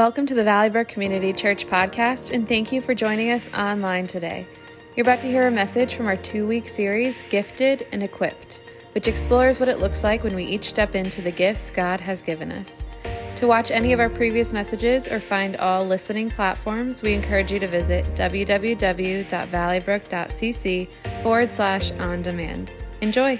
[0.00, 4.46] Welcome to the Valleybrook Community Church podcast, and thank you for joining us online today.
[4.96, 9.08] You're about to hear a message from our two week series, Gifted and Equipped, which
[9.08, 12.50] explores what it looks like when we each step into the gifts God has given
[12.50, 12.82] us.
[13.36, 17.58] To watch any of our previous messages or find all listening platforms, we encourage you
[17.58, 20.88] to visit www.valleybrook.cc
[21.22, 22.72] forward slash on demand.
[23.02, 23.38] Enjoy!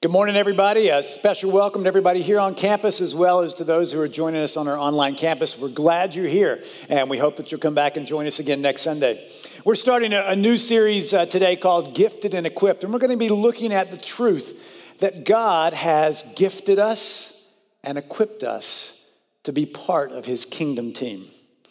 [0.00, 0.90] Good morning, everybody.
[0.90, 4.06] A special welcome to everybody here on campus, as well as to those who are
[4.06, 5.58] joining us on our online campus.
[5.58, 8.62] We're glad you're here, and we hope that you'll come back and join us again
[8.62, 9.28] next Sunday.
[9.64, 13.16] We're starting a, new series uh, today called Gifted and Equipped, and we're going to
[13.16, 17.44] be looking at the truth that God has gifted us
[17.82, 19.04] and equipped us
[19.42, 21.26] to be part of His kingdom team.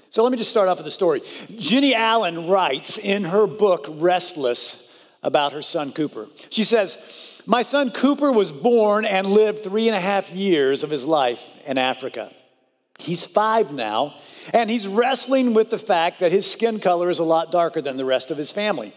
[0.10, 1.22] So let me just start off with a story.
[1.58, 4.84] Jennie Allen writes in her book, Restless,
[5.24, 6.28] about her son Cooper.
[6.50, 6.98] She says,
[7.48, 11.56] my son Cooper was born and lived three and a half years of his life
[11.66, 12.30] in Africa.
[13.00, 14.16] He's five now,
[14.54, 17.96] and he's wrestling with the fact that his skin color is a lot darker than
[17.96, 18.92] the rest of his family.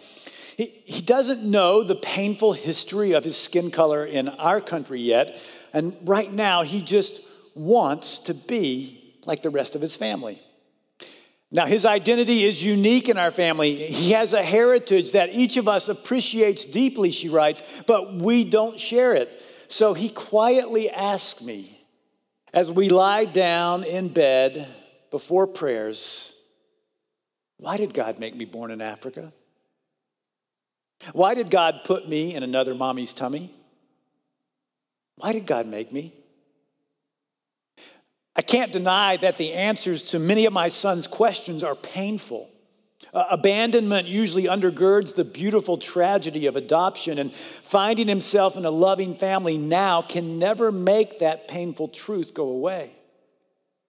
[0.56, 5.40] He, he doesn't know the painful history of his skin color in our country yet,
[5.72, 7.20] and right now he just
[7.54, 10.40] wants to be like the rest of his family.
[11.52, 13.74] Now, his identity is unique in our family.
[13.74, 18.78] He has a heritage that each of us appreciates deeply, she writes, but we don't
[18.78, 19.46] share it.
[19.66, 21.80] So he quietly asked me
[22.52, 24.64] as we lie down in bed
[25.10, 26.34] before prayers,
[27.56, 29.32] why did God make me born in Africa?
[31.12, 33.52] Why did God put me in another mommy's tummy?
[35.16, 36.14] Why did God make me?
[38.36, 42.50] I can't deny that the answers to many of my son's questions are painful.
[43.12, 49.14] Uh, abandonment usually undergirds the beautiful tragedy of adoption, and finding himself in a loving
[49.14, 52.92] family now can never make that painful truth go away.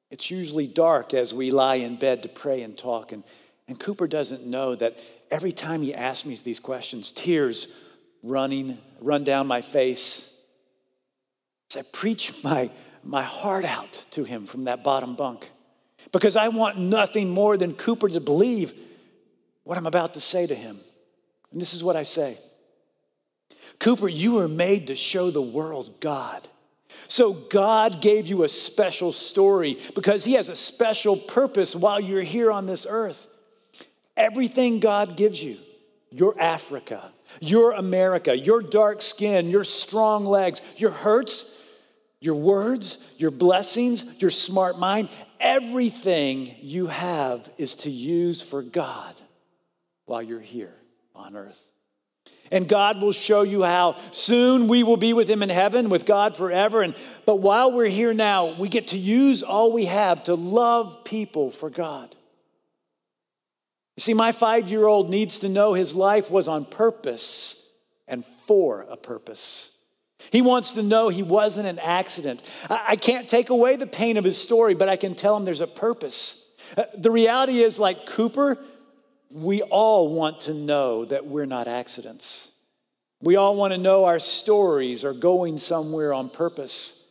[0.10, 3.24] It's usually dark as we lie in bed to pray and talk, and,
[3.68, 4.98] and Cooper doesn't know that
[5.30, 7.68] every time he asks me these questions, tears
[8.24, 10.34] running run down my face.
[11.70, 12.70] As I preach my
[13.04, 15.50] my heart out to him from that bottom bunk
[16.12, 18.74] because I want nothing more than Cooper to believe
[19.64, 20.78] what I'm about to say to him.
[21.52, 22.38] And this is what I say
[23.80, 26.48] Cooper, you were made to show the world God.
[27.08, 32.22] So God gave you a special story because He has a special purpose while you're
[32.22, 33.28] here on this earth.
[34.16, 35.58] Everything God gives you,
[36.12, 37.12] your Africa,
[37.42, 41.61] your America, your dark skin, your strong legs, your hurts,
[42.22, 45.10] your words, your blessings, your smart mind,
[45.40, 49.14] everything you have is to use for God
[50.06, 50.76] while you're here
[51.16, 51.68] on earth.
[52.52, 56.06] And God will show you how soon we will be with him in heaven with
[56.06, 56.94] God forever and
[57.26, 61.50] but while we're here now, we get to use all we have to love people
[61.50, 62.14] for God.
[63.96, 67.70] You see, my 5-year-old needs to know his life was on purpose
[68.08, 69.71] and for a purpose.
[70.32, 72.42] He wants to know he wasn't an accident.
[72.70, 75.62] I can't take away the pain of his story, but I can tell him there's
[75.62, 76.46] a purpose.
[76.78, 78.58] Uh, the reality is, like Cooper,
[79.32, 82.52] we all want to know that we're not accidents.
[83.22, 87.04] We all want to know our stories are going somewhere on purpose.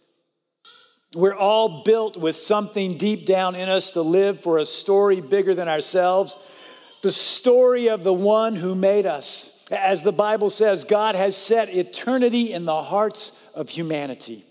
[1.15, 5.55] We're all built with something deep down in us to live for a story bigger
[5.55, 6.37] than ourselves
[7.03, 9.50] the story of the one who made us.
[9.71, 14.45] As the Bible says, God has set eternity in the hearts of humanity.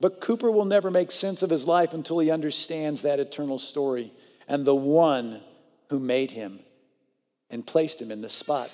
[0.00, 4.10] But Cooper will never make sense of his life until he understands that eternal story
[4.48, 5.40] and the one
[5.88, 6.58] who made him
[7.48, 8.70] and placed him in this spot.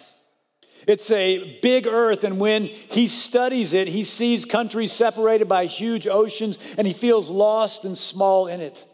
[0.87, 6.07] It's a big earth, and when he studies it, he sees countries separated by huge
[6.07, 8.85] oceans, and he feels lost and small in it.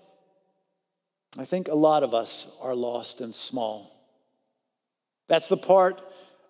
[1.38, 3.96] I think a lot of us are lost and small.
[5.28, 6.00] That's the part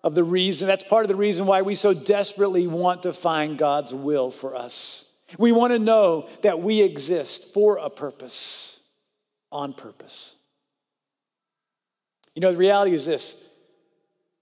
[0.03, 3.57] of the reason, that's part of the reason why we so desperately want to find
[3.57, 5.11] God's will for us.
[5.37, 8.79] We want to know that we exist for a purpose,
[9.51, 10.35] on purpose.
[12.35, 13.46] You know, the reality is this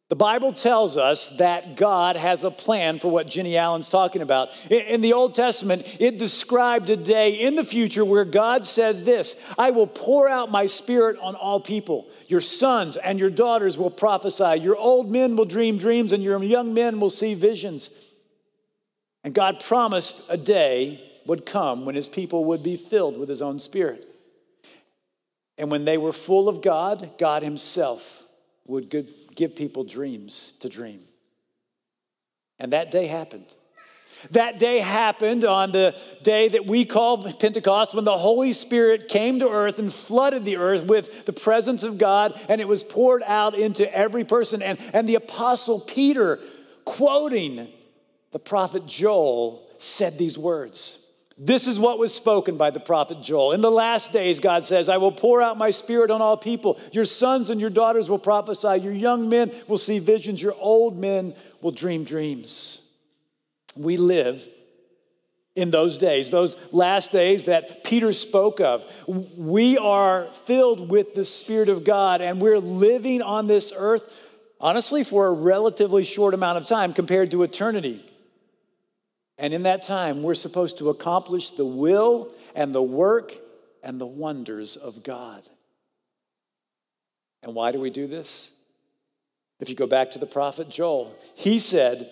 [0.07, 4.49] the Bible tells us that God has a plan for what Jennie Allen's talking about.
[4.69, 9.35] In the Old Testament, it described a day in the future where God says this
[9.57, 12.07] I will pour out my spirit on all people.
[12.27, 14.59] Your sons and your daughters will prophesy.
[14.61, 17.89] Your old men will dream dreams, and your young men will see visions.
[19.23, 23.41] And God promised a day would come when his people would be filled with his
[23.41, 24.05] own spirit.
[25.57, 28.14] And when they were full of God, God himself
[28.67, 30.99] would give people dreams to dream.
[32.59, 33.55] And that day happened.
[34.31, 39.39] That day happened on the day that we call Pentecost when the Holy Spirit came
[39.39, 43.21] to earth and flooded the earth with the presence of God and it was poured
[43.23, 44.61] out into every person.
[44.61, 46.39] And, and the Apostle Peter,
[46.85, 47.67] quoting
[48.31, 51.04] the prophet Joel, said these words.
[51.37, 53.51] This is what was spoken by the prophet Joel.
[53.51, 56.79] In the last days, God says, I will pour out my spirit on all people.
[56.93, 58.79] Your sons and your daughters will prophesy.
[58.81, 60.41] Your young men will see visions.
[60.41, 62.81] Your old men will dream dreams.
[63.75, 64.47] We live
[65.57, 68.85] in those days, those last days that Peter spoke of.
[69.37, 74.21] We are filled with the Spirit of God and we're living on this earth,
[74.61, 78.01] honestly, for a relatively short amount of time compared to eternity.
[79.37, 83.33] And in that time, we're supposed to accomplish the will and the work
[83.83, 85.41] and the wonders of God.
[87.43, 88.51] And why do we do this?
[89.59, 92.09] If you go back to the prophet Joel, he said,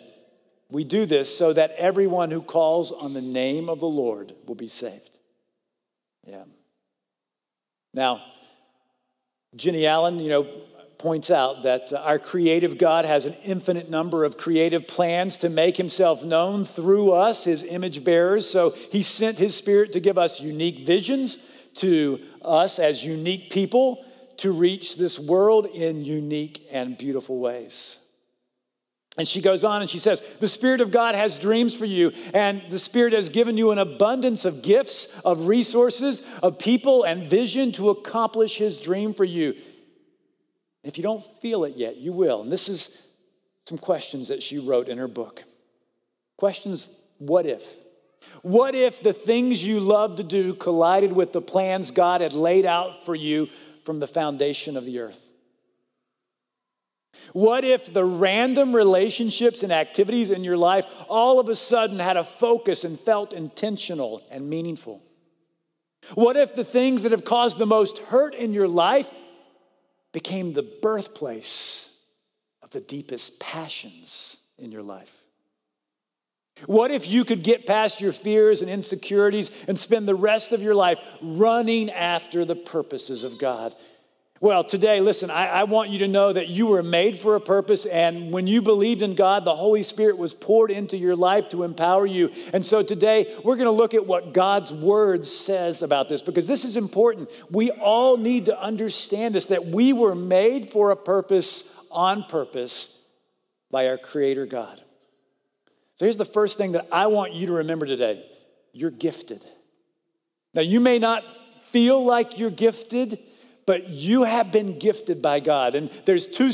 [0.70, 4.56] We do this so that everyone who calls on the name of the Lord will
[4.56, 5.20] be saved.
[6.28, 6.44] Yeah.
[7.94, 8.22] Now,
[9.56, 10.48] Jennie Allen, you know,
[11.04, 15.50] points out that uh, our creative God has an infinite number of creative plans to
[15.50, 18.50] make himself known through us, his image bearers.
[18.50, 24.04] So he sent his spirit to give us unique visions to us as unique people
[24.38, 28.00] to reach this world in unique and beautiful ways.
[29.18, 32.14] And she goes on and she says, The Spirit of God has dreams for you,
[32.34, 37.26] and the Spirit has given you an abundance of gifts, of resources, of people, and
[37.26, 39.54] vision to accomplish His dream for you.
[40.84, 42.42] If you don't feel it yet, you will.
[42.42, 43.08] And this is
[43.66, 45.44] some questions that she wrote in her book.
[46.38, 46.90] Questions
[47.20, 47.68] what if?
[48.42, 52.66] What if the things you love to do collided with the plans God had laid
[52.66, 53.46] out for you
[53.86, 55.26] from the foundation of the earth?
[57.32, 62.18] What if the random relationships and activities in your life all of a sudden had
[62.18, 65.02] a focus and felt intentional and meaningful?
[66.16, 69.10] What if the things that have caused the most hurt in your life
[70.14, 71.90] became the birthplace
[72.62, 75.24] of the deepest passions in your life?
[76.66, 80.62] What if you could get past your fears and insecurities and spend the rest of
[80.62, 83.76] your life running after the purposes of God
[84.44, 87.40] well, today, listen, I, I, want you to know that you were made for a
[87.40, 91.48] purpose, and when you believed in God, the Holy Spirit was poured into your life
[91.50, 92.30] to empower you.
[92.52, 96.46] And so today, we're going to look at what God's Word says about this because
[96.46, 97.32] this is important.
[97.52, 103.00] We all need to understand this that we were made for a purpose on purpose
[103.72, 104.78] by our Creator God.
[105.96, 108.22] So here's the first thing that I want you to remember today
[108.74, 109.46] you're gifted.
[110.54, 111.24] Now, you may not
[111.70, 113.18] feel like you're gifted
[113.66, 115.76] but you have been gifted by God.
[115.76, 116.52] And there's two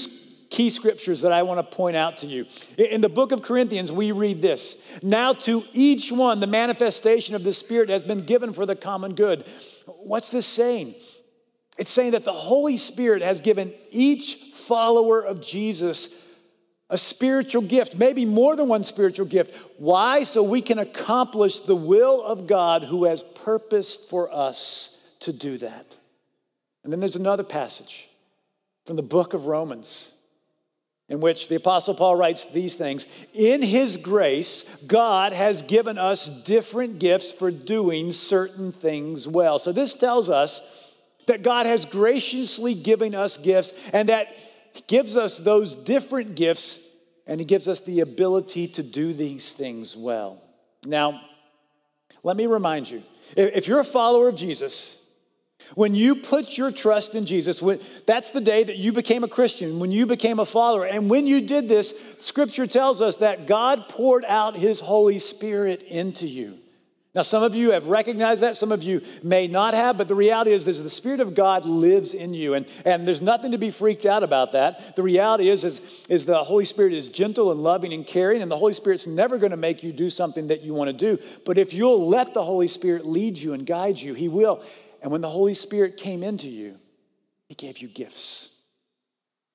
[0.49, 2.45] key scriptures that I want to point out to you.
[2.77, 7.43] In the book of Corinthians, we read this Now to each one, the manifestation of
[7.43, 9.43] the Spirit has been given for the common good.
[9.85, 10.95] What's this saying?
[11.77, 16.21] It's saying that the Holy Spirit has given each follower of Jesus
[16.89, 19.75] a spiritual gift, maybe more than one spiritual gift.
[19.77, 20.23] Why?
[20.23, 25.59] So we can accomplish the will of God who has purposed for us to do
[25.59, 25.95] that.
[26.83, 28.07] And then there's another passage
[28.85, 30.13] from the book of Romans
[31.09, 36.29] in which the Apostle Paul writes these things In his grace, God has given us
[36.43, 39.59] different gifts for doing certain things well.
[39.59, 40.61] So this tells us
[41.27, 44.27] that God has graciously given us gifts and that
[44.87, 46.79] gives us those different gifts
[47.27, 50.41] and he gives us the ability to do these things well.
[50.85, 51.21] Now,
[52.23, 53.03] let me remind you
[53.35, 54.98] if you're a follower of Jesus,
[55.75, 57.59] when you put your trust in Jesus,
[58.05, 60.85] that's the day that you became a Christian, when you became a follower.
[60.85, 65.83] And when you did this, scripture tells us that God poured out his Holy Spirit
[65.83, 66.59] into you.
[67.15, 70.13] Now, some of you have recognized that, some of you may not have, but the
[70.13, 73.57] reality is, is the Spirit of God lives in you, and, and there's nothing to
[73.57, 74.95] be freaked out about that.
[74.95, 78.51] The reality is, is, is the Holy Spirit is gentle and loving and caring, and
[78.51, 81.21] the Holy Spirit's never going to make you do something that you want to do.
[81.45, 84.63] But if you'll let the Holy Spirit lead you and guide you, He will.
[85.01, 86.75] And when the Holy Spirit came into you,
[87.47, 88.55] He gave you gifts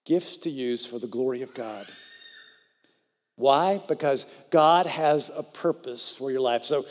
[0.05, 1.87] gifts to use for the glory of God.
[3.37, 3.81] Why?
[3.89, 6.63] Because God has a purpose for your life.
[6.63, 6.85] So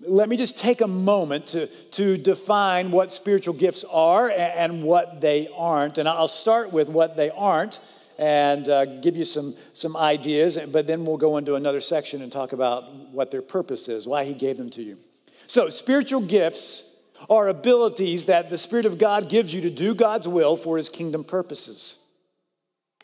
[0.00, 5.20] let me just take a moment to, to define what spiritual gifts are and what
[5.20, 5.98] they aren't.
[5.98, 7.80] And I'll start with what they aren't
[8.18, 12.30] and uh, give you some, some ideas, but then we'll go into another section and
[12.30, 14.98] talk about what their purpose is, why He gave them to you.
[15.46, 16.89] So, spiritual gifts
[17.28, 20.88] are abilities that the Spirit of God gives you to do God's will for His
[20.88, 21.98] kingdom purposes.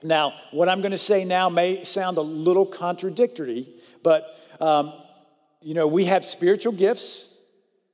[0.03, 3.69] Now, what I'm going to say now may sound a little contradictory,
[4.03, 4.25] but
[4.61, 4.93] um,
[5.63, 7.33] you know, we have spiritual gifts.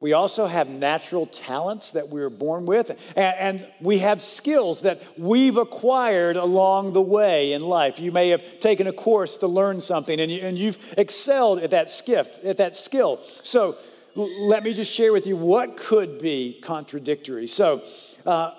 [0.00, 4.82] We also have natural talents that we were born with, and, and, we have skills
[4.82, 8.00] that we've acquired along the way in life.
[8.00, 11.70] You may have taken a course to learn something, and, you, and you've excelled at
[11.70, 13.18] that skiff, at that skill.
[13.44, 13.76] So,
[14.14, 17.46] let me just share with you what could be contradictory.
[17.46, 17.82] So,
[18.26, 18.52] uh,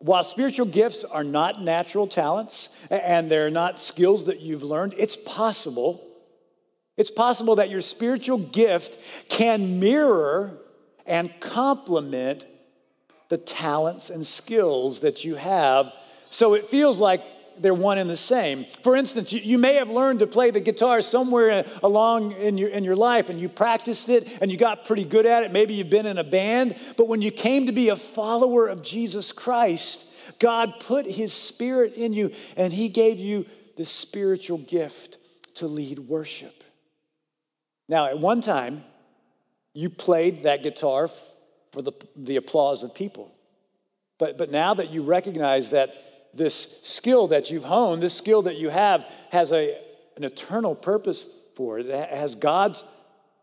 [0.00, 5.16] while spiritual gifts are not natural talents and they're not skills that you've learned, it's
[5.16, 6.00] possible.
[6.96, 10.56] It's possible that your spiritual gift can mirror
[11.06, 12.44] and complement
[13.28, 15.92] the talents and skills that you have.
[16.30, 17.22] So it feels like
[17.60, 18.64] they're one and the same.
[18.82, 22.68] For instance, you, you may have learned to play the guitar somewhere along in your,
[22.70, 25.52] in your life and you practiced it and you got pretty good at it.
[25.52, 28.82] Maybe you've been in a band, but when you came to be a follower of
[28.82, 33.46] Jesus Christ, God put his spirit in you and he gave you
[33.76, 35.18] the spiritual gift
[35.54, 36.64] to lead worship.
[37.88, 38.82] Now, at one time,
[39.74, 41.08] you played that guitar
[41.72, 43.34] for the, the applause of people.
[44.18, 45.94] But, but now that you recognize that
[46.34, 49.76] this skill that you've honed, this skill that you have, has a,
[50.16, 52.84] an eternal purpose for it, it has God's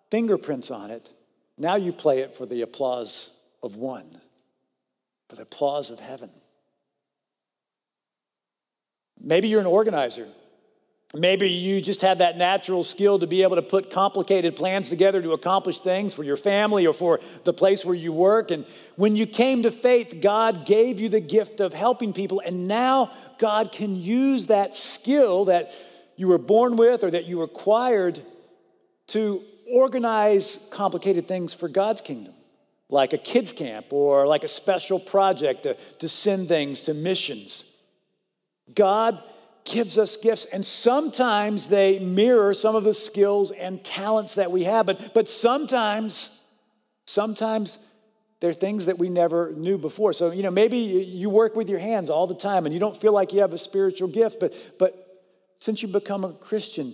[0.09, 1.09] fingerprints on it,
[1.57, 3.31] now you play it for the applause
[3.63, 4.05] of one,
[5.29, 6.29] for the applause of heaven.
[9.19, 10.27] Maybe you're an organizer.
[11.15, 15.21] Maybe you just have that natural skill to be able to put complicated plans together
[15.21, 18.51] to accomplish things for your family or for the place where you work.
[18.51, 18.65] And
[18.97, 22.41] when you came to faith, God gave you the gift of helping people.
[22.45, 25.69] And now God can use that skill that
[26.17, 28.19] you were born with or that you acquired
[29.07, 29.41] to
[29.71, 32.33] organize complicated things for God's kingdom,
[32.89, 37.65] like a kids' camp or like a special project to, to send things to missions.
[38.73, 39.23] God
[39.65, 44.63] gives us gifts, and sometimes they mirror some of the skills and talents that we
[44.63, 46.39] have, but, but sometimes,
[47.05, 47.79] sometimes
[48.39, 50.13] they're things that we never knew before.
[50.13, 52.95] So, you know, maybe you work with your hands all the time and you don't
[52.95, 54.93] feel like you have a spiritual gift, but, but
[55.59, 56.93] since you become a Christian,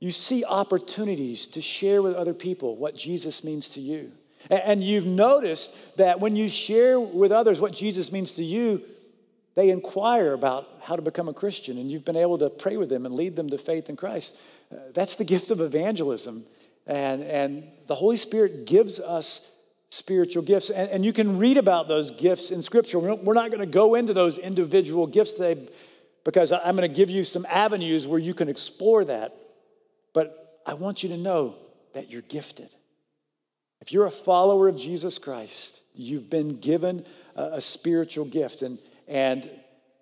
[0.00, 4.10] you see opportunities to share with other people what Jesus means to you.
[4.48, 8.82] And you've noticed that when you share with others what Jesus means to you,
[9.60, 12.88] they inquire about how to become a Christian, and you've been able to pray with
[12.88, 14.34] them and lead them to faith in Christ.
[14.72, 16.44] Uh, that's the gift of evangelism.
[16.86, 19.52] And, and the Holy Spirit gives us
[19.90, 20.70] spiritual gifts.
[20.70, 22.98] And, and you can read about those gifts in Scripture.
[22.98, 25.68] We're not going to go into those individual gifts today
[26.24, 29.34] because I'm going to give you some avenues where you can explore that.
[30.14, 31.56] But I want you to know
[31.92, 32.70] that you're gifted.
[33.82, 37.04] If you're a follower of Jesus Christ, you've been given
[37.36, 38.62] a, a spiritual gift.
[38.62, 38.78] And
[39.10, 39.50] and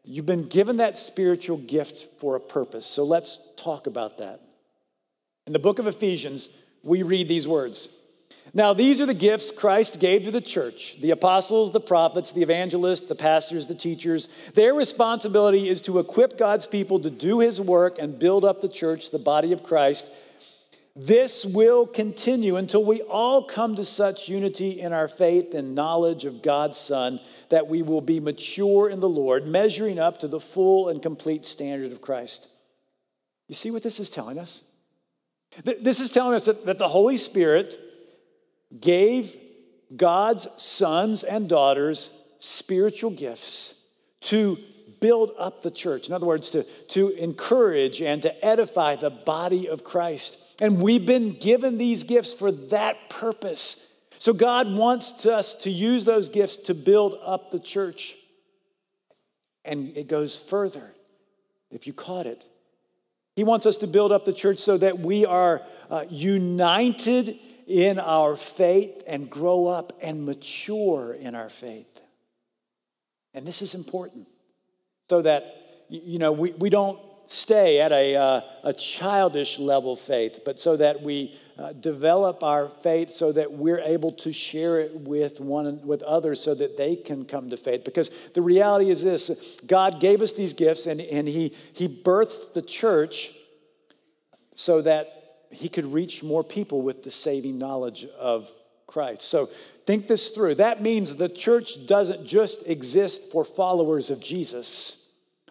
[0.05, 2.87] you've been given that spiritual gift for a purpose.
[2.87, 4.41] So let's talk about that.
[5.47, 6.51] In the book of Ephesians,
[6.85, 7.89] we read these words.
[8.55, 12.43] Now, these are the gifts Christ gave to the church the apostles, the prophets, the
[12.43, 14.29] evangelists, the pastors, the teachers.
[14.55, 18.69] Their responsibility is to equip God's people to do his work and build up the
[18.69, 20.11] church, the body of Christ
[21.01, 26.25] this will continue until we all come to such unity in our faith and knowledge
[26.25, 30.41] of God's Son that we will be mature in the Lord, measuring up to the
[30.41, 32.49] full and complete standard of Christ.
[33.47, 34.65] You see what this is telling us?
[35.63, 37.79] This is telling us that, the Holy Spirit
[38.81, 39.37] gave
[39.97, 43.75] God's sons and daughters spiritual gifts
[44.23, 44.59] to
[45.01, 46.09] build up the church.
[46.09, 50.38] In other words, to, to encourage and to edify the body of Christ.
[50.61, 53.93] And we've been given these gifts for that purpose.
[54.19, 58.17] So God wants us to use those gifts to build up the church.
[59.65, 60.95] And it goes further,
[61.71, 62.45] if you caught it.
[63.37, 67.39] He wants us to build up the church so that we are uh, united
[67.69, 72.01] in our faith and grow up and mature in our faith.
[73.35, 74.27] And this is important
[75.09, 75.45] so that,
[75.89, 76.99] you know, we, we don't
[77.29, 82.69] stay at a, uh, a childish level faith, but so that we uh, develop our
[82.69, 86.95] faith so that we're able to share it with one with others so that they
[86.95, 87.85] can come to faith.
[87.85, 92.53] Because the reality is this god gave us these gifts and, and he, he birthed
[92.55, 93.33] the church
[94.55, 95.13] so that
[95.51, 98.49] he could reach more people with the saving knowledge of
[98.87, 99.23] christ.
[99.23, 99.47] So
[99.85, 100.55] think this through.
[100.57, 105.07] That means the church doesn't just exist for followers of jesus.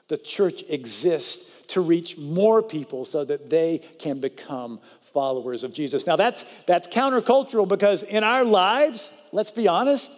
[0.07, 4.79] The church exists to reach more people so that they can become
[5.13, 6.07] followers of Jesus.
[6.07, 10.11] Now that's that's countercultural because in our lives, let's be honest,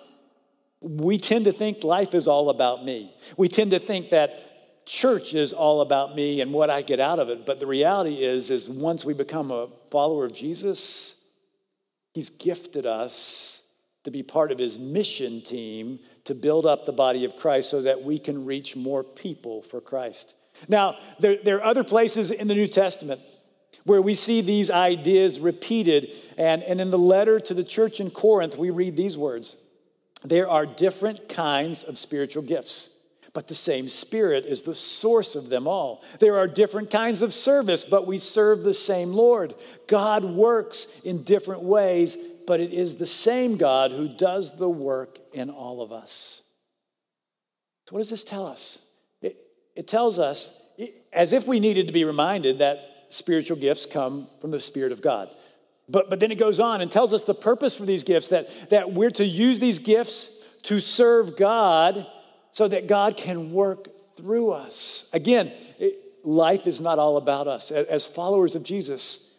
[0.81, 3.13] we tend to think life is all about me.
[3.37, 7.19] We tend to think that church is all about me and what I get out
[7.19, 7.45] of it.
[7.45, 11.15] But the reality is is once we become a follower of Jesus,
[12.13, 13.59] He's gifted us
[14.03, 17.81] to be part of his mission team to build up the body of Christ so
[17.81, 20.35] that we can reach more people for Christ.
[20.67, 23.21] Now, there, there are other places in the New Testament
[23.85, 26.09] where we see these ideas repeated.
[26.37, 29.55] And, and in the letter to the church in Corinth, we read these words
[30.23, 32.89] There are different kinds of spiritual gifts
[33.33, 36.03] but the same Spirit is the source of them all.
[36.19, 39.53] There are different kinds of service, but we serve the same Lord.
[39.87, 45.19] God works in different ways, but it is the same God who does the work
[45.33, 46.43] in all of us.
[47.87, 48.81] So, what does this tell us?
[49.79, 50.61] It, tells us,
[51.13, 55.01] as if we needed to be reminded, that spiritual gifts come from the Spirit of
[55.01, 55.29] God.
[55.87, 58.69] But, but then it goes on and tells us the purpose for these gifts that,
[58.71, 62.05] that we're to use these gifts to serve God
[62.51, 65.05] so that God can work through us.
[65.13, 65.95] Again, it,
[66.25, 67.71] life is not all about us.
[67.71, 69.33] As followers of Jesus,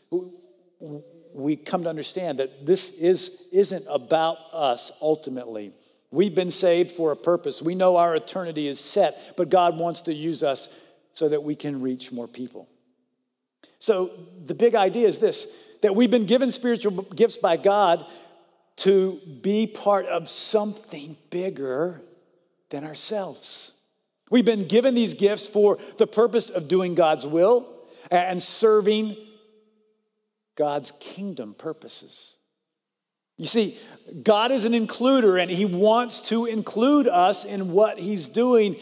[1.34, 5.72] we come to understand that this is, isn't about us ultimately.
[6.10, 7.62] We've been saved for a purpose.
[7.62, 10.68] We know our eternity is set, but God wants to use us
[11.12, 12.68] so that we can reach more people.
[13.78, 14.10] So
[14.44, 18.04] the big idea is this that we've been given spiritual gifts by God
[18.76, 22.02] to be part of something bigger
[22.68, 23.72] than ourselves.
[24.30, 27.66] We've been given these gifts for the purpose of doing God's will
[28.10, 29.16] and serving
[30.56, 32.36] God's kingdom purposes.
[33.36, 33.78] You see,
[34.22, 38.76] God is an includer and He wants to include us in what He's doing,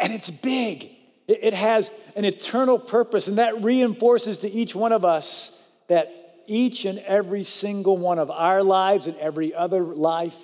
[0.00, 0.90] and it's big.
[1.26, 6.08] It has an eternal purpose, and that reinforces to each one of us that
[6.46, 10.36] each and every single one of our lives and every other life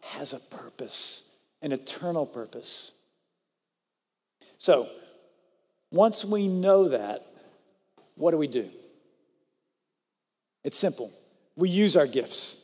[0.00, 1.28] has a purpose
[1.62, 2.92] an eternal purpose.
[4.58, 4.88] So,
[5.90, 7.24] once we know that,
[8.16, 8.68] what do we do?
[10.64, 11.10] It's simple.
[11.56, 12.62] We use our gifts.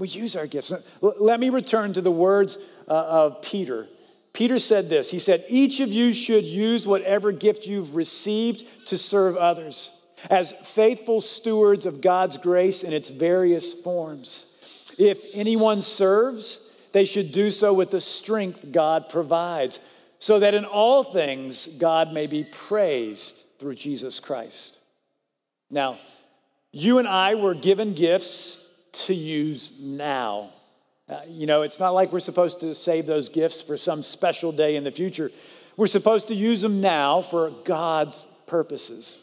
[0.00, 0.72] We use our gifts.
[1.02, 2.56] Let me return to the words
[2.88, 3.86] uh, of Peter.
[4.32, 8.96] Peter said this He said, Each of you should use whatever gift you've received to
[8.96, 9.94] serve others
[10.30, 14.46] as faithful stewards of God's grace in its various forms.
[14.98, 19.80] If anyone serves, they should do so with the strength God provides,
[20.18, 24.78] so that in all things God may be praised through Jesus Christ.
[25.70, 25.98] Now,
[26.72, 30.50] you and I were given gifts to use now.
[31.08, 34.52] Uh, you know, it's not like we're supposed to save those gifts for some special
[34.52, 35.30] day in the future.
[35.76, 39.18] We're supposed to use them now for God's purposes.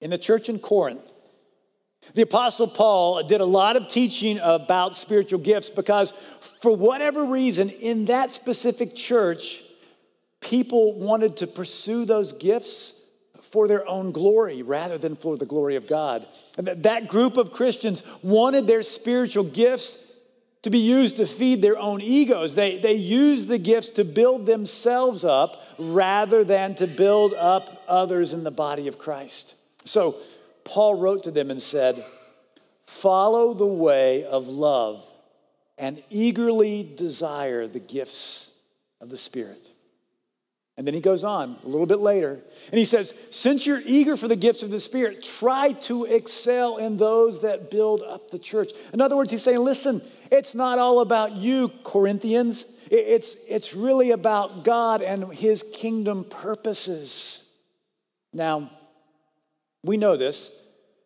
[0.00, 1.12] In the church in Corinth,
[2.14, 6.12] the Apostle Paul did a lot of teaching about spiritual gifts because,
[6.60, 9.62] for whatever reason, in that specific church,
[10.40, 12.94] people wanted to pursue those gifts
[13.52, 16.26] for their own glory rather than for the glory of God.
[16.56, 19.98] And that group of Christians wanted their spiritual gifts
[20.62, 22.54] to be used to feed their own egos.
[22.54, 28.32] They, they used the gifts to build themselves up rather than to build up others
[28.32, 29.54] in the body of Christ.
[29.84, 30.16] So,
[30.64, 32.02] Paul wrote to them and said,
[32.86, 35.04] Follow the way of love
[35.76, 38.56] and eagerly desire the gifts
[39.00, 39.71] of the Spirit.
[40.76, 42.32] And then he goes on a little bit later
[42.70, 46.78] and he says, Since you're eager for the gifts of the Spirit, try to excel
[46.78, 48.72] in those that build up the church.
[48.94, 52.64] In other words, he's saying, Listen, it's not all about you, Corinthians.
[52.90, 57.48] It's, it's really about God and his kingdom purposes.
[58.32, 58.70] Now,
[59.82, 60.52] we know this.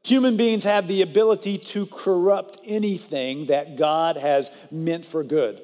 [0.04, 5.60] Human beings have the ability to corrupt anything that God has meant for good.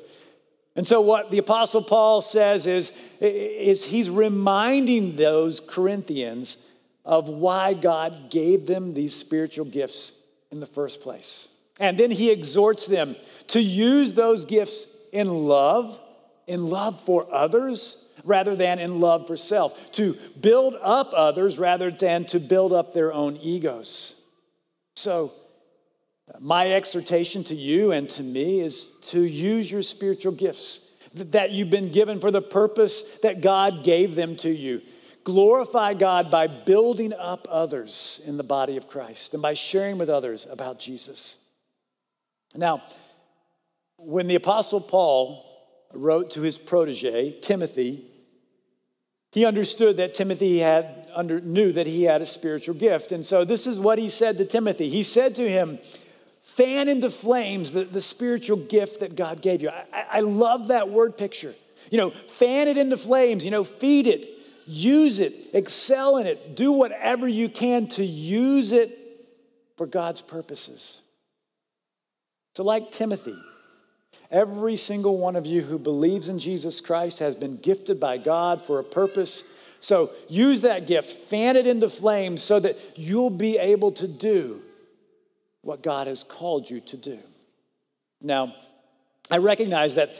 [0.74, 6.56] And so, what the Apostle Paul says is, is he's reminding those Corinthians
[7.04, 10.12] of why God gave them these spiritual gifts
[10.50, 11.48] in the first place.
[11.80, 13.16] And then he exhorts them
[13.48, 16.00] to use those gifts in love,
[16.46, 21.90] in love for others, rather than in love for self, to build up others rather
[21.90, 24.20] than to build up their own egos.
[24.94, 25.32] So,
[26.40, 31.70] my exhortation to you and to me is to use your spiritual gifts that you've
[31.70, 34.80] been given for the purpose that God gave them to you.
[35.24, 40.08] Glorify God by building up others in the body of Christ and by sharing with
[40.08, 41.36] others about Jesus.
[42.56, 42.82] Now,
[43.98, 45.44] when the Apostle Paul
[45.94, 48.04] wrote to his protege, Timothy,
[49.30, 53.12] he understood that Timothy had under, knew that he had a spiritual gift.
[53.12, 54.88] And so this is what he said to Timothy.
[54.88, 55.78] He said to him,
[56.56, 59.70] fan into flames the, the spiritual gift that God gave you.
[59.70, 61.54] I, I love that word picture.
[61.90, 64.26] You know, fan it into flames, you know, feed it,
[64.66, 68.90] use it, excel in it, do whatever you can to use it
[69.76, 71.00] for God's purposes.
[72.54, 73.36] So, like Timothy,
[74.30, 78.60] every single one of you who believes in Jesus Christ has been gifted by God
[78.60, 79.44] for a purpose.
[79.80, 84.62] So, use that gift, fan it into flames so that you'll be able to do
[85.62, 87.18] what God has called you to do.
[88.20, 88.54] Now,
[89.30, 90.10] I recognize that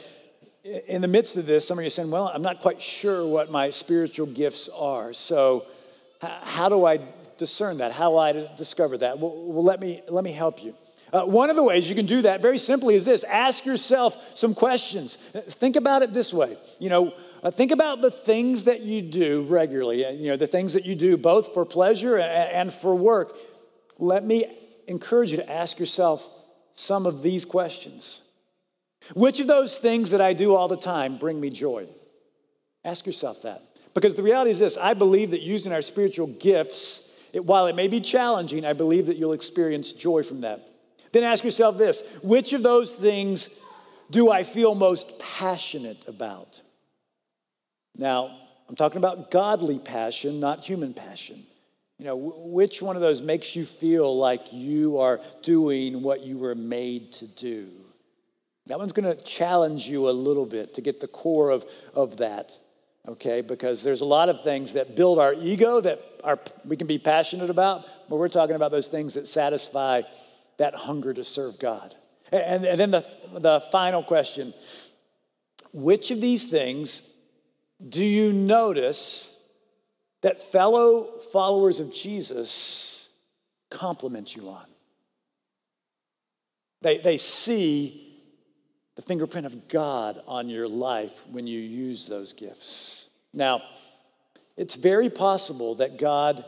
[0.87, 3.27] in the midst of this, some of you are saying, Well, I'm not quite sure
[3.27, 5.13] what my spiritual gifts are.
[5.13, 5.65] So,
[6.21, 6.99] how do I
[7.37, 7.91] discern that?
[7.91, 9.19] How do I discover that?
[9.19, 10.73] Well, well let, me, let me help you.
[11.11, 14.35] Uh, one of the ways you can do that very simply is this ask yourself
[14.35, 15.15] some questions.
[15.15, 16.55] Think about it this way.
[16.79, 20.47] You know, uh, think about the things that you do regularly, uh, you know, the
[20.47, 23.35] things that you do both for pleasure and for work.
[23.99, 24.45] Let me
[24.87, 26.29] encourage you to ask yourself
[26.73, 28.21] some of these questions.
[29.15, 31.87] Which of those things that I do all the time bring me joy?
[32.85, 33.61] Ask yourself that.
[33.93, 37.75] Because the reality is this I believe that using our spiritual gifts, it, while it
[37.75, 40.61] may be challenging, I believe that you'll experience joy from that.
[41.11, 43.49] Then ask yourself this which of those things
[44.09, 46.61] do I feel most passionate about?
[47.95, 48.35] Now,
[48.67, 51.45] I'm talking about godly passion, not human passion.
[51.99, 56.37] You know, which one of those makes you feel like you are doing what you
[56.37, 57.69] were made to do?
[58.67, 62.17] That one's going to challenge you a little bit to get the core of, of
[62.17, 62.51] that,
[63.07, 63.41] okay?
[63.41, 66.97] Because there's a lot of things that build our ego that are, we can be
[66.97, 70.01] passionate about, but we're talking about those things that satisfy
[70.57, 71.93] that hunger to serve God.
[72.31, 73.07] And, and then the,
[73.39, 74.53] the final question
[75.73, 77.03] which of these things
[77.89, 79.32] do you notice
[80.23, 83.09] that fellow followers of Jesus
[83.69, 84.65] compliment you on?
[86.81, 88.03] They, they see
[88.95, 93.07] the fingerprint of God on your life when you use those gifts.
[93.33, 93.61] Now,
[94.57, 96.43] it's very possible that God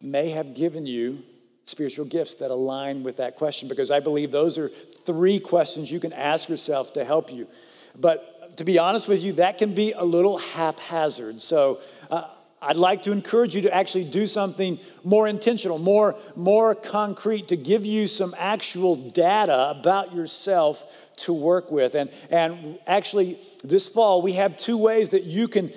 [0.00, 1.22] may have given you
[1.64, 6.00] spiritual gifts that align with that question because I believe those are three questions you
[6.00, 7.46] can ask yourself to help you.
[7.94, 11.40] But to be honest with you, that can be a little haphazard.
[11.40, 11.78] So
[12.10, 12.24] uh,
[12.60, 17.56] I'd like to encourage you to actually do something more intentional, more, more concrete, to
[17.56, 21.94] give you some actual data about yourself to work with.
[21.94, 25.70] And, and actually, this fall, we have two ways that you can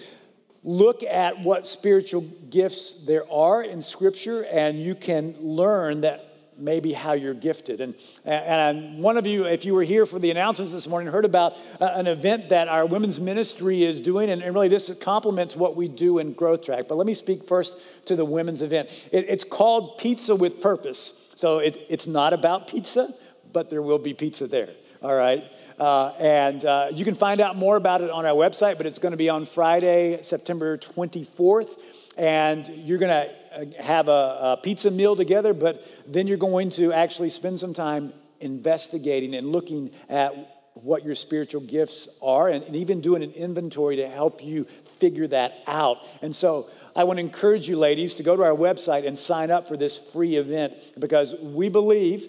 [0.63, 6.30] look at what spiritual gifts there are in Scripture, and you can learn that
[6.61, 7.81] maybe how you're gifted.
[7.81, 11.25] And, and one of you, if you were here for the announcements this morning, heard
[11.25, 15.75] about uh, an event that our women's ministry is doing, and, really this complements what
[15.75, 16.85] we do in Growth Track.
[16.87, 18.89] But let me speak first to the women's event.
[19.11, 21.13] It, it's called Pizza with Purpose.
[21.35, 23.09] So it, it's not about pizza,
[23.51, 24.69] but there will be pizza there.
[25.01, 25.43] All right.
[25.79, 28.99] Uh, and uh, you can find out more about it on our website, but it's
[28.99, 31.81] going to be on Friday, September 24th.
[32.17, 33.40] And you're going to
[33.79, 38.13] have a, a pizza meal together, but then you're going to actually spend some time
[38.39, 40.31] investigating and looking at
[40.73, 44.63] what your spiritual gifts are and, and, even doing an inventory to help you
[44.99, 45.97] figure that out.
[46.21, 49.51] And so I want to encourage you, ladies, to go to our website and sign
[49.51, 52.27] up for this free event because we believe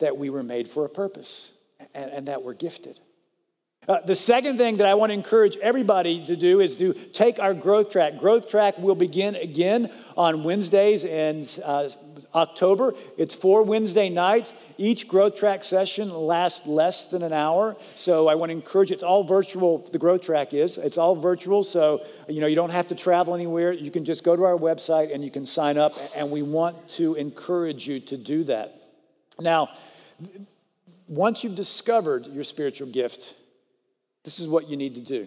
[0.00, 1.52] that we were made for a purpose
[1.94, 2.98] and, and that we're gifted.
[3.88, 7.38] Uh, the second thing that I want to encourage everybody to do is to take
[7.38, 8.18] our growth track.
[8.18, 11.88] Growth track will begin again on Wednesdays in uh,
[12.34, 12.92] October.
[13.16, 14.54] It's four Wednesday nights.
[14.76, 17.78] Each growth track session lasts less than an hour.
[17.94, 19.78] So I want to encourage it's all virtual.
[19.78, 21.62] The growth track is it's all virtual.
[21.62, 23.72] So you know you don't have to travel anywhere.
[23.72, 25.94] You can just go to our website and you can sign up.
[26.14, 28.82] And we want to encourage you to do that.
[29.40, 29.70] Now
[31.06, 33.34] once you've discovered your spiritual gift,
[34.24, 35.26] this is what you need to do.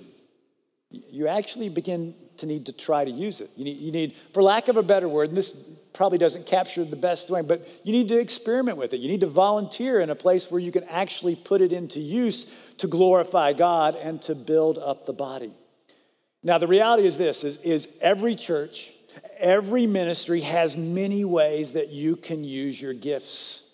[0.90, 3.50] You actually begin to need to try to use it.
[3.56, 5.54] You need, you need, for lack of a better word, and this
[5.94, 9.00] probably doesn't capture the best way, but you need to experiment with it.
[9.00, 12.46] You need to volunteer in a place where you can actually put it into use
[12.80, 15.54] to glorify God and to build up the body.
[16.44, 18.92] Now, the reality is this is, is every church,
[19.40, 23.70] every ministry has many ways that you can use your gifts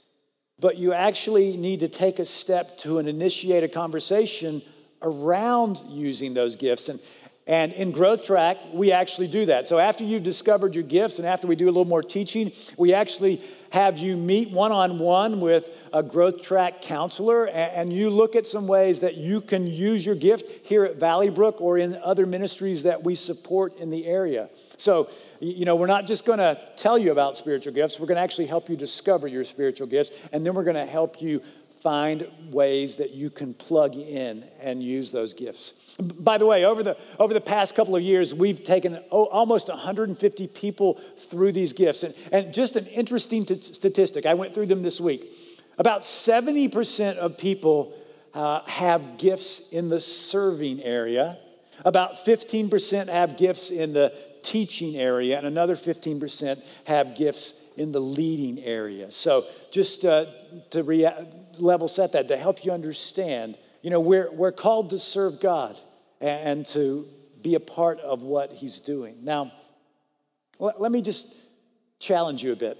[0.60, 4.62] but you actually need to take a step to initiate a conversation
[5.02, 6.90] around using those gifts.
[6.90, 7.00] And,
[7.48, 9.68] and in Growth Track, we actually do that.
[9.68, 12.94] So after you've discovered your gifts and after we do a little more teaching, we
[12.94, 18.10] actually have you meet one on one with a Growth Track counselor and, and you
[18.10, 21.96] look at some ways that you can use your gift here at Valleybrook or in
[22.04, 24.50] other ministries that we support in the area.
[24.76, 28.00] So you know, we're not just going to tell you about spiritual gifts.
[28.00, 30.86] We're going to actually help you discover your spiritual gifts, and then we're going to
[30.86, 31.42] help you
[31.88, 35.74] find ways that you can plug in and use those gifts.
[36.20, 39.70] By the way, over the, over the past couple of years, we've taken oh, almost
[39.70, 42.04] 150 people through these gifts.
[42.04, 45.24] And, and just an interesting t- statistic, I went through them this week.
[45.78, 47.94] About 70% of people
[48.34, 51.38] uh, have gifts in the serving area.
[51.86, 54.12] About 15% have gifts in the
[54.44, 59.12] teaching area, and another 15% have gifts in the leading area.
[59.12, 60.26] So, just uh,
[60.72, 61.28] to rea-
[61.60, 65.80] level set that, to help you understand, you know, we're, we're called to serve God
[66.22, 67.08] and, to
[67.42, 69.24] be a part of what He's doing.
[69.24, 69.52] Now,
[70.60, 71.36] let, let me just
[72.00, 72.78] challenge you a bit.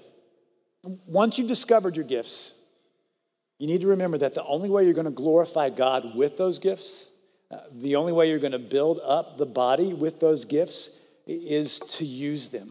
[1.06, 2.54] Once you've discovered your gifts,
[3.58, 6.58] you need to remember that the only way you're going to glorify God with those
[6.58, 7.08] gifts,
[7.50, 10.90] uh, the only way you're going to build up the body with those gifts
[11.26, 12.70] is to use them.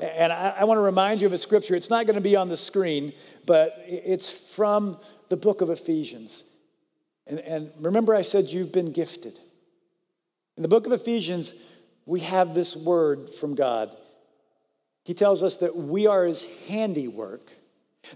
[0.00, 1.74] And I, I want to remind you of a scripture.
[1.74, 3.12] It's not going to be on the screen,
[3.46, 6.44] but it's from the book of Ephesians.
[7.26, 9.38] And, and remember, I said you've been gifted.
[10.56, 11.54] In the book of Ephesians,
[12.06, 13.94] we have this word from God.
[15.04, 17.50] He tells us that we are his handiwork,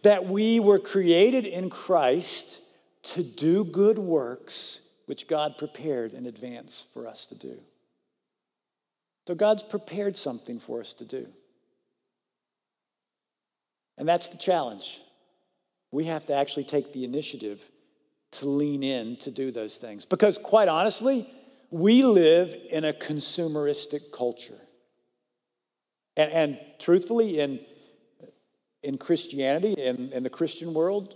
[0.03, 2.61] that we were created in Christ
[3.03, 7.59] to do good works which God prepared in advance for us to do.
[9.27, 11.27] So God's prepared something for us to do.
[13.97, 15.01] And that's the challenge.
[15.90, 17.64] We have to actually take the initiative
[18.33, 20.05] to lean in to do those things.
[20.05, 21.27] Because, quite honestly,
[21.70, 24.59] we live in a consumeristic culture.
[26.16, 27.61] And, and truthfully, in,
[28.83, 31.14] in Christianity, in, in the Christian world,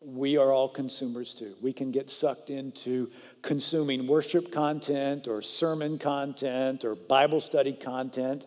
[0.00, 1.54] we are all consumers too.
[1.60, 3.10] We can get sucked into
[3.42, 8.46] consuming worship content or sermon content or Bible study content,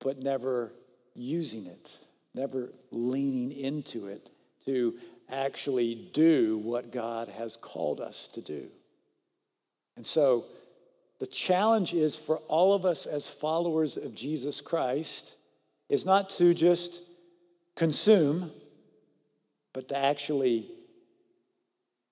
[0.00, 0.72] but never
[1.14, 1.98] using it
[2.34, 4.30] never leaning into it
[4.66, 4.94] to
[5.30, 8.68] actually do what God has called us to do.
[9.96, 10.44] And so
[11.18, 15.34] the challenge is for all of us as followers of Jesus Christ
[15.88, 17.02] is not to just
[17.76, 18.50] consume,
[19.72, 20.68] but to actually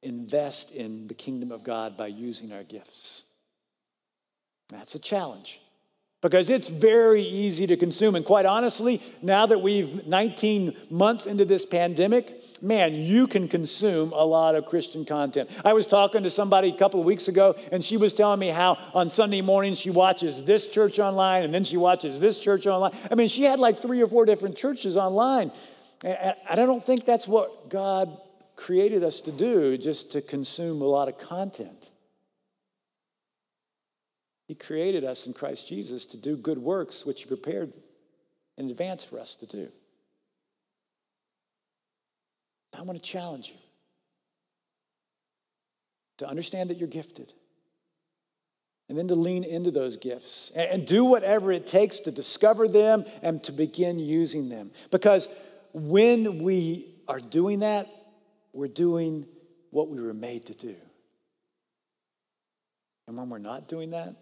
[0.02, 3.24] invest in the kingdom of God by using our gifts.
[4.70, 5.60] That's a challenge
[6.20, 8.14] because it's very easy to consume.
[8.14, 14.12] And quite honestly, now that we've 19 months into this pandemic, man, you can consume
[14.12, 15.50] a lot of Christian content.
[15.64, 18.48] I was talking to somebody a couple of weeks ago, and she was telling me
[18.48, 22.66] how on Sunday mornings she watches this church online and then she watches this church
[22.66, 22.92] online.
[23.10, 25.50] I mean, she had like three or four different churches online.
[26.04, 28.14] And I don't think that's what God
[28.56, 31.79] created us to do, just to consume a lot of content.
[34.50, 37.72] He created us in Christ Jesus to do good works, which He prepared
[38.58, 39.68] in advance for us to do.
[42.76, 43.60] I want to challenge you
[46.18, 47.32] to understand that you're gifted
[48.88, 53.04] and then to lean into those gifts and, do whatever it takes to discover them
[53.22, 54.72] and to begin using them.
[54.90, 55.28] Because
[55.72, 57.86] when we are doing that,
[58.52, 59.28] we're doing
[59.70, 60.74] what we were made to do.
[63.06, 64.16] And when we're not doing that,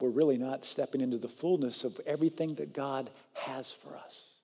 [0.00, 4.38] we're really not stepping into the fullness of everything that God has for us.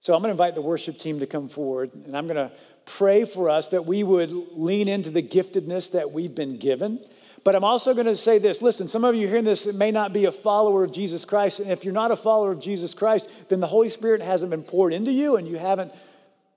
[0.00, 2.52] So I'm going to invite the worship team to come forward, and I'm going to
[2.84, 6.98] pray for us that we would lean into the giftedness that we've been given.
[7.44, 10.12] But I'm also going to say this listen, some of you hearing this may not
[10.12, 11.60] be a follower of Jesus Christ.
[11.60, 14.62] And if you're not a follower of Jesus Christ, then the Holy Spirit hasn't been
[14.62, 15.92] poured into you and you haven't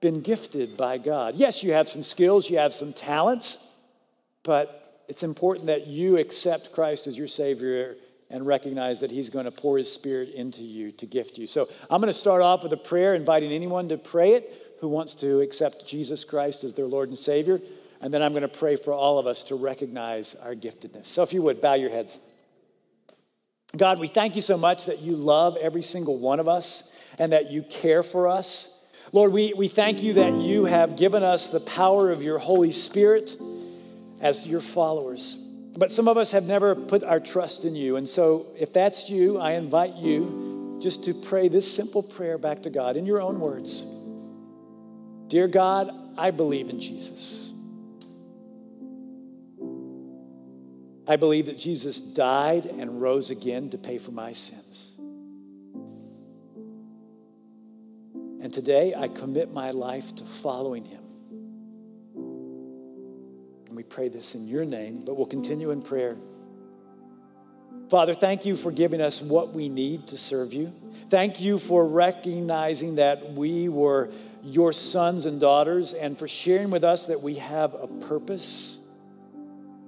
[0.00, 1.34] been gifted by God.
[1.36, 3.58] Yes, you have some skills, you have some talents,
[4.42, 4.81] but
[5.12, 7.96] it's important that you accept Christ as your Savior
[8.30, 11.46] and recognize that He's going to pour His Spirit into you to gift you.
[11.46, 14.88] So I'm going to start off with a prayer, inviting anyone to pray it who
[14.88, 17.60] wants to accept Jesus Christ as their Lord and Savior.
[18.00, 21.04] And then I'm going to pray for all of us to recognize our giftedness.
[21.04, 22.18] So if you would, bow your heads.
[23.76, 27.32] God, we thank you so much that you love every single one of us and
[27.32, 28.80] that you care for us.
[29.12, 32.70] Lord, we, we thank you that you have given us the power of your Holy
[32.70, 33.36] Spirit
[34.22, 35.36] as your followers.
[35.76, 37.96] But some of us have never put our trust in you.
[37.96, 42.62] And so, if that's you, I invite you just to pray this simple prayer back
[42.62, 43.84] to God in your own words
[45.28, 47.50] Dear God, I believe in Jesus.
[51.08, 54.94] I believe that Jesus died and rose again to pay for my sins.
[58.40, 61.01] And today I commit my life to following him.
[63.72, 66.18] And we pray this in your name, but we'll continue in prayer.
[67.88, 70.70] Father, thank you for giving us what we need to serve you.
[71.08, 74.10] Thank you for recognizing that we were
[74.42, 78.78] your sons and daughters and for sharing with us that we have a purpose.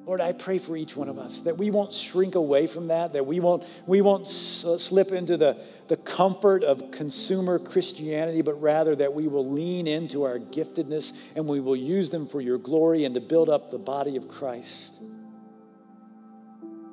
[0.07, 3.15] Lord, I pray for each one of us that we won't shrink away from that,
[3.15, 8.95] that we won't, we won't slip into the, the comfort of consumer Christianity, but rather
[8.97, 13.07] that we will lean into our giftedness and we will use them for your glory
[13.07, 15.01] and to build up the body of Christ.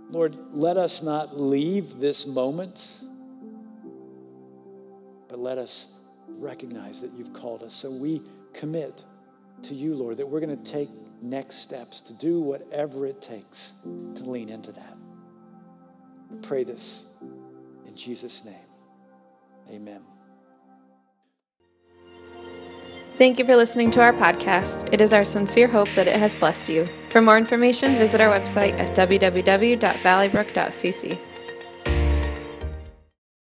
[0.09, 3.03] Lord, let us not leave this moment,
[5.27, 5.93] but let us
[6.27, 7.73] recognize that you've called us.
[7.73, 8.21] So we
[8.53, 9.03] commit
[9.63, 10.89] to you, Lord, that we're going to take
[11.21, 13.75] next steps, to do whatever it takes
[14.15, 14.97] to lean into that.
[16.41, 17.05] Pray this
[17.85, 18.55] in Jesus' name.
[19.69, 20.01] Amen.
[23.17, 24.91] Thank you for listening to our podcast.
[24.91, 26.89] It is our sincere hope that it has blessed you.
[27.11, 31.19] For more information, visit our website at www.valleybrook.cc.